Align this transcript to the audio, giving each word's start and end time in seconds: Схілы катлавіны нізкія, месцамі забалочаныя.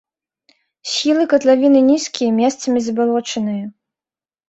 Схілы 0.91 1.27
катлавіны 1.35 1.79
нізкія, 1.91 2.29
месцамі 2.41 2.79
забалочаныя. 2.89 3.65